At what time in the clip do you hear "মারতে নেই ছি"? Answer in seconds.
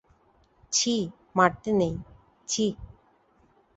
1.35-2.65